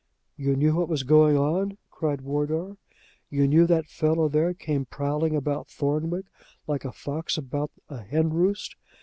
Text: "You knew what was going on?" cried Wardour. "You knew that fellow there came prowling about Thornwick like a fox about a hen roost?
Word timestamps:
"You 0.35 0.55
knew 0.55 0.73
what 0.77 0.89
was 0.89 1.03
going 1.03 1.37
on?" 1.37 1.77
cried 1.91 2.21
Wardour. 2.21 2.77
"You 3.29 3.47
knew 3.47 3.67
that 3.67 3.85
fellow 3.85 4.27
there 4.29 4.51
came 4.51 4.85
prowling 4.85 5.35
about 5.35 5.67
Thornwick 5.69 6.25
like 6.65 6.83
a 6.85 6.91
fox 6.91 7.37
about 7.37 7.69
a 7.87 8.01
hen 8.01 8.31
roost? 8.33 8.75